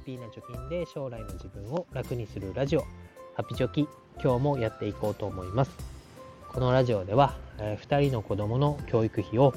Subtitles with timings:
[0.00, 2.84] ッピーな貯金で将来の自分を楽にするラジオ。
[3.34, 3.86] ハピチョキ
[4.22, 5.70] 今日もやっていこうと思います。
[6.48, 9.54] このラジオでは、えー、2人の子供の教育費を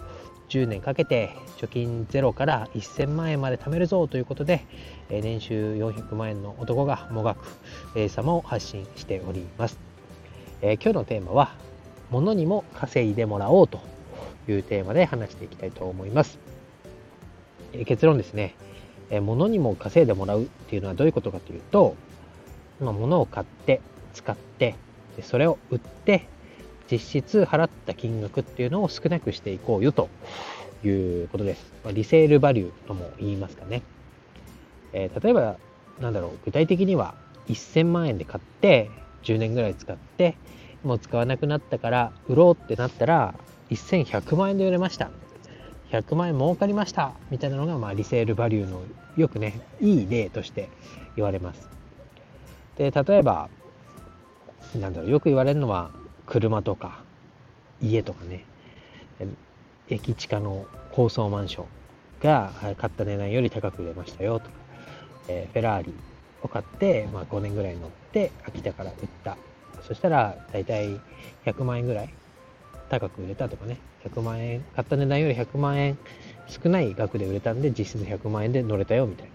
[0.49, 4.65] 10年かけて貯金ゼロから1000万円まで貯めるぞということで、
[5.09, 7.47] えー、年収400万円の男がもがく、
[7.95, 9.79] えー、様を発信しております、
[10.61, 11.55] え今日のテーマは
[12.11, 13.79] 物にも稼いでもらおうと
[14.47, 16.37] いうテーマで話していきたいと思います、
[17.71, 18.55] え結論ですね。
[19.13, 21.95] え物にも稼いでもらうっていうのはどういうことかというと、
[22.79, 23.79] まあ、物を買って
[24.13, 24.75] 使って
[25.15, 26.27] でそれを売って
[26.91, 30.09] 実質払った金額っていうのを少なくしていこうよと
[30.83, 31.71] いうことです。
[31.85, 33.83] ま、リセールバリューとも言いますかね。
[34.93, 35.57] えー、例えば、
[36.01, 37.15] なんだろう、具体的には
[37.47, 38.89] 1000万円で買って
[39.23, 40.35] 10年ぐらい使って
[40.83, 43.35] もう使わなくなったから売ろうってなったら
[43.69, 45.09] 1100万円で売れました
[45.93, 48.81] 100万円儲かりましたみたいなのが、まあ、リセールバリューの
[49.15, 50.69] よくねいい例として
[51.15, 51.69] 言われます。
[52.77, 53.49] で例えば
[54.79, 55.91] なんだろうよく言われるのは
[56.25, 57.03] 車とか
[57.79, 58.43] 家とかね。
[59.89, 61.65] 駅地下の高層マンション
[62.23, 64.51] が買った値段より高く売れましたよとか、
[65.27, 65.93] えー、フェラーリ
[66.41, 69.37] を買って、まあ、5年ぐらい乗って秋田から売った。
[69.85, 70.99] そしたら大体
[71.45, 72.13] 100万円ぐらい
[72.89, 75.97] 高く売れたとかね、100万円、買った値段より100万円
[76.47, 79.31] 少ない額で売れたんで、実質100万円で乗れたよみたいな、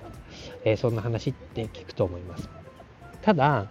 [0.65, 2.49] えー、そんな話って聞くと思います。
[3.23, 3.67] ただ、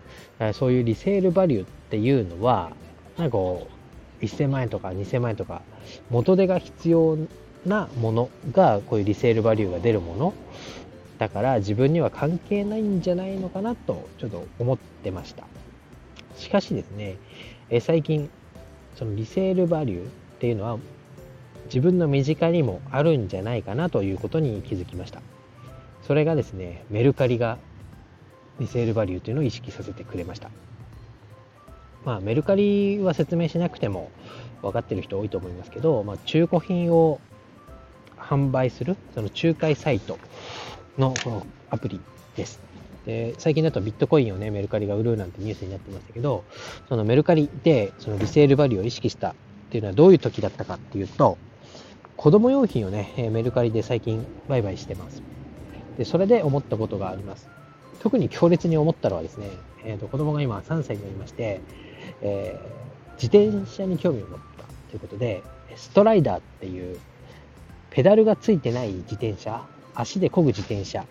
[0.53, 2.71] そういうリセールバリューっていうのは、
[3.17, 3.67] なんかこ
[4.21, 5.61] う、1000万円とか2000万円とか、
[6.09, 7.17] 元手が必要
[7.65, 10.33] なものが、こういうリセールバリューが出るもの
[11.17, 15.47] だから自分には関係ないんじゃないのかなとちょっと思ってました。
[16.35, 17.17] しかしですね、
[17.69, 18.29] え最近
[18.97, 20.79] そのリセールバリューっていうのは
[21.65, 25.21] 自分の身近にもあるんじゃないかなということに気づきました。
[26.01, 27.57] それがですねメルカリが
[28.59, 30.49] リセールバリューというのを意識させてくれました。
[32.05, 34.09] まあメルカリは説明しなくても
[34.61, 37.19] 分かってる人多いと思いますけど、まあ、中古品を
[38.17, 40.17] 販売するその仲介サイト
[40.97, 41.13] の
[41.69, 42.01] アプリ
[42.35, 42.66] です。
[43.07, 46.43] で最近だとビットコインをねメルカリが売るなんてニュースになってましたけど
[46.89, 49.33] そのメルカリでそのリセールバリューを意識したっ
[49.71, 51.37] ていうのはどういう時だったかっていうと
[52.17, 55.21] 子供用品をねメルカリで最近売買してます。
[55.97, 57.49] でそれで思ったことがあります。
[57.99, 59.49] 特に強烈に思ったのはですね、
[59.83, 61.61] えーと、子供が今3歳になりまして、
[62.21, 65.43] えー、自転車に興味を持ったということで
[65.75, 66.99] ストライダーっていう
[67.89, 69.65] ペダルがついてない自転車
[69.95, 71.05] 足で漕ぐ自転車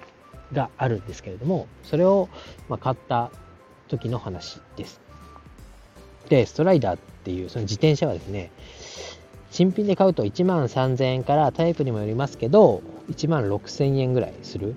[0.52, 2.28] があるんですけれども、それを
[2.68, 3.30] ま買った
[3.88, 5.00] 時の話です。
[6.28, 8.50] で、ストライダーっていうその自転車はですね、
[9.50, 14.74] 新品で買うと1万3000円からタイプにもよりますけど、1万6000円ぐらいする、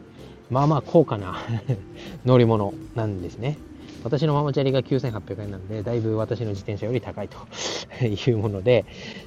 [0.49, 1.37] まあまあ高価な
[2.25, 3.57] 乗り物なんですね。
[4.03, 7.37] 私のママチャリが9800円なんで、だいぶ私の自転車より高いと
[8.05, 8.85] いうもので、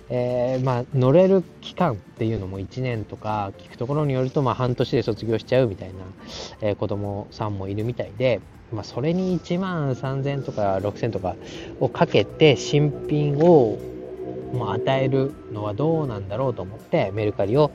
[0.08, 5.94] えー、まあ、乗れる期間っていうのも1年とか聞くところによると、まあ、半年で卒業しちゃうみたいな、
[6.62, 8.40] えー、子供さんもいるみたいで、
[8.72, 11.36] まあ、それに1万3000とか6000とか
[11.80, 13.78] をかけて新品を
[14.52, 17.70] まあ、与えるのはどうなんだろうと思ってメルカリを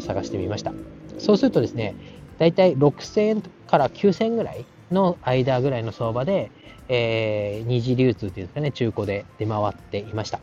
[0.00, 0.72] 探してみました。
[1.18, 1.94] そうするとですね、
[2.38, 6.50] だいたい6000円から9000円ぐらいの間ぐらいの相場で、
[6.88, 10.40] えー、二次流通っていうんですかね、中古で出回っていました。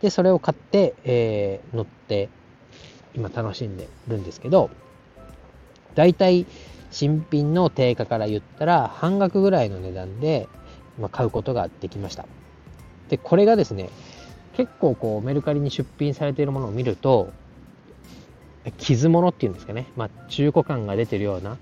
[0.00, 2.28] で、それを買って、えー、乗って、
[3.14, 4.70] 今楽しんでるんですけど、
[5.94, 6.46] 大体
[6.90, 10.48] 新品の定価から言ったら半額ぐらいの値段で、
[10.98, 12.26] まあ、買うことができました。
[13.08, 13.90] で、これがですね、
[14.56, 17.32] 結構こうメルカリに出品されているものを見ると、
[18.78, 21.56] 傷物っていうんですかね、まあ、中古感が出てるような、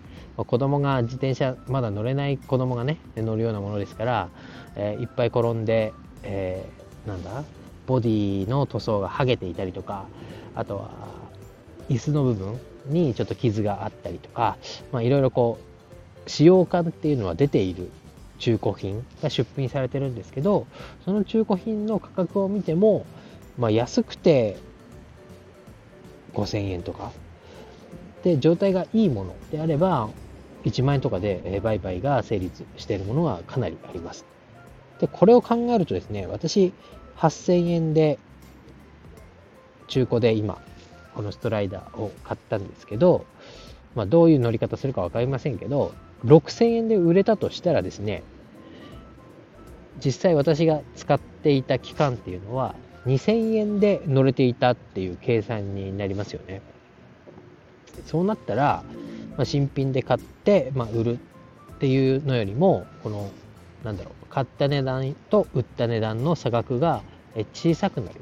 [0.45, 4.29] 子供が自転車まだ乗れない子供がね乗るようなものですから、
[4.77, 7.45] えー、いっぱい転んで、えー、なんだ
[7.87, 10.07] ボディの塗装が剥げていたりとか
[10.55, 10.91] あとは
[11.89, 14.57] 椅子の部分にちょっと傷があったりとか、
[14.93, 15.59] いろいろこ
[16.27, 17.91] う使用感っていうのは出ている
[18.39, 20.67] 中古品が出品されてるんですけど
[21.05, 23.05] その中古品の価格を見ても、
[23.59, 24.59] まあ、安くて
[26.35, 27.13] 5000円とか
[28.23, 30.09] で状態がいいものであれば
[30.65, 34.25] 1万円とかで売買が成立しているものはかなりあります。
[35.01, 36.73] で、これを考えるとですね、私
[37.17, 38.19] 8000円で
[39.87, 40.61] 中古で今、
[41.15, 43.25] このストライダーを買ったんですけど、
[43.95, 45.93] まあ、どういう乗り方するか分かりませんけど、
[46.25, 48.23] 6000円で売れたとしたらですね、
[50.05, 52.77] 実際私が使っていた期間っていうのは
[53.07, 56.61] 2000円で乗れていたっていう計算になりますよね。
[58.07, 58.85] そうなったら、
[59.39, 61.19] まあ、新品で買って、まあ、売る
[61.77, 63.31] っていうのよりもこの
[63.85, 67.03] なんだろう買った値段と売った値段の差額が
[67.55, 68.21] 小さくなる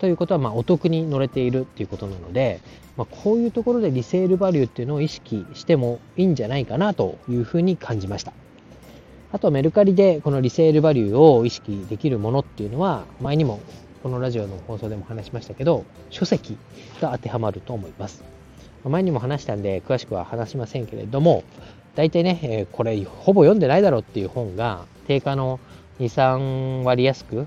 [0.00, 2.60] ということはまあお得に乗れているっていうことなので、
[2.96, 8.32] まあ、こういうところでリセールバリューっていうのを意識してもいいんじゃないかなというふうに感じました。
[9.30, 13.60] あとメルカリでこのリセールバリューを意識できるものっていうのは前にも
[14.02, 16.58] このラジオの放送でも話しましたけど書籍
[17.00, 18.24] が当てはまると思います。
[18.88, 21.44] 前にも話したんで詳しくは話しませんけれども
[21.94, 25.60] 大体ね、えこれほぼ読んでないだろうっていう本が定価の
[26.00, 27.46] 2、3割安く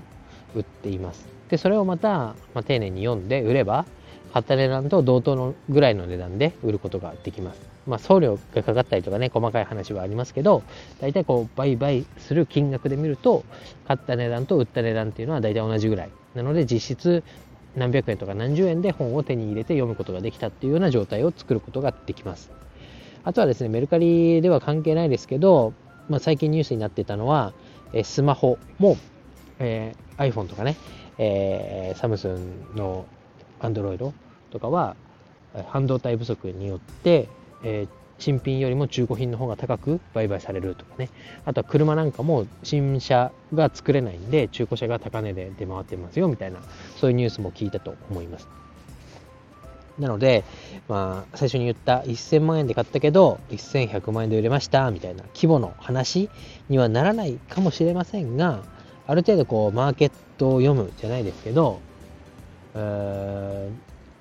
[0.54, 1.26] 売っています。
[1.48, 2.08] で、それをまた、
[2.54, 3.86] まあ、丁寧に読んで売れば、
[4.32, 7.60] 買った値段と同等のぐらいの値段で売ることができます。
[7.86, 10.62] まあ、送料がかかったりとかね、細かい話はありますけど、
[11.00, 13.44] 大体こう、売買する金額で見ると、
[13.88, 16.10] 買った値段と売った値段っていうのは大体同じぐらい。
[16.34, 17.24] なので、実質
[17.76, 22.50] 何百円とか何十円で本を手に入れて読むことができたっていうような状態を作ることができます。
[23.22, 25.74] あとはですね、メルカリでは関係ないですけど、
[26.08, 27.52] まあ、最近ニュースになってたのは、
[27.92, 28.96] えスマホも、
[29.58, 30.76] えー、iPhone とかね、
[31.18, 33.06] えー、サムスンの
[33.60, 34.12] Android
[34.50, 34.96] とかは、
[35.68, 37.28] 半導体不足によって、
[37.62, 37.88] えー、
[38.18, 41.10] 新品よりも中古品の方が高く売買されるとかね。
[41.44, 46.60] あとは車なんかも新車が作れないんで、中古車が高値で出回ってますよみたいな、
[46.96, 48.48] そういうニュースも聞いたと思います。
[49.98, 50.44] なので、
[50.88, 56.28] まあ、最初に言った1000万円で買ったけど、1100万円で売れましたみたいな規模の話
[56.68, 58.62] にはならないかもしれませんが、
[59.06, 61.80] ある程度こう、マーケットを読むじゃないですけど、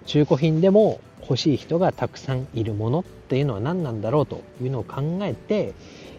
[0.05, 5.73] 中古品でも欲しい人がたくさんいるものっていうのは何なんだろうというのを考えて、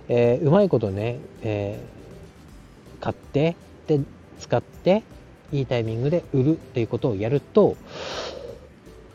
[0.09, 3.57] えー、うまいことね、えー、買って
[3.87, 4.01] で
[4.41, 5.03] 使って
[5.53, 7.77] いいタイミングで売るっていうことをやると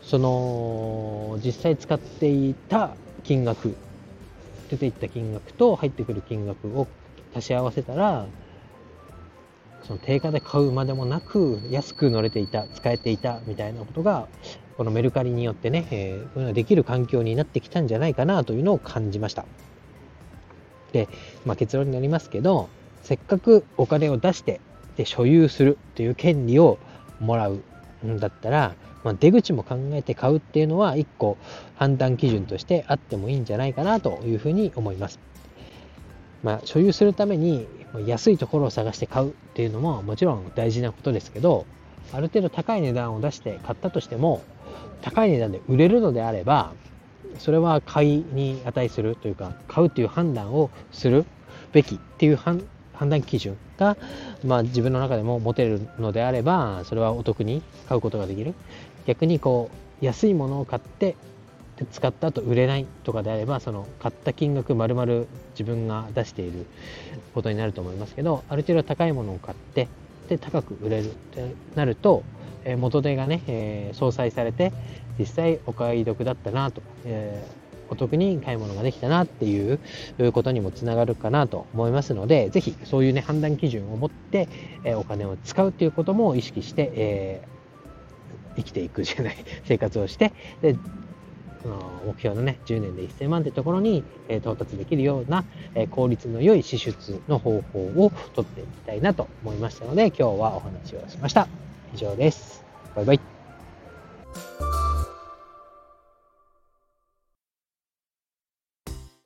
[0.02, 3.76] その実際使っていた金額
[4.70, 6.88] 出ていった金額と入ってくる金額を
[7.36, 8.26] 足し合わせたら
[9.84, 14.28] その定価で買うまでもなく安く乗れていた使えていたみたいなことが
[14.78, 19.46] このメルカリによってね、えー、できる環境になってきたんじゃないかなというのを感じました
[20.92, 21.08] で、
[21.46, 22.70] まあ、結論になりますけど
[23.04, 24.62] せっかくお金を出して
[24.98, 26.78] で所有するという権利を
[27.20, 27.62] もらう
[28.06, 31.38] んだったらまあ、出口も考えて買うっていうのは一個
[31.76, 35.20] 判断基準としてあってもいいんじゃないかなというふうに思います。
[36.44, 37.68] まあ、所有するために
[38.00, 41.66] 安いところを探して買うっていうのももちろん大事なことですけど
[42.14, 44.44] ある程度高い値段を出して買ったとしても
[45.02, 46.74] 高い値段で売れるのであれば
[47.40, 51.26] それは買いに値するというか買うっていう判断をする
[51.72, 52.62] べきっていう判
[53.00, 53.98] 断基準が、
[54.46, 58.54] まあ、自分の中でも持てるのであればそれはお得に買うことができる。
[59.08, 59.72] 逆にこ
[60.02, 61.16] う安いものを買って
[61.92, 66.66] 使った後売れないとかであればその買った金額丸々自分が出している
[67.34, 69.88] ことになると思いますけどある程度高いものを買って
[70.30, 72.24] で高く売れるってなると、
[72.64, 74.72] え元手がね、え、相殺されて
[75.20, 77.46] 実際お買い得だったなと、え、
[77.90, 79.80] お得に買い物ができたなっていう
[80.32, 84.48] ことにもつながるかなと思いますので是非そういうね判断基準を持って、
[84.86, 87.48] えお金を使うっていうことも意識して、え
[88.56, 90.76] 生きていくじゃない生活をしてで
[91.68, 101.48] 目標のね10年で1000万ってところに、え到達できるような、え効率の良い支出の方法をとっていきたいなと思いましたので今日はお話をしました。
[101.94, 102.64] 以上です。
[102.96, 103.31] バイバイ。